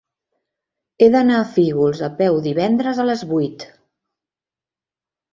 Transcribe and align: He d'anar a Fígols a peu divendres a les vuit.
He 1.01 1.09
d'anar 1.15 1.35
a 1.41 1.49
Fígols 1.57 1.99
a 2.07 2.09
peu 2.21 2.37
divendres 2.47 3.01
a 3.03 3.05
les 3.09 3.21
vuit. 3.33 3.67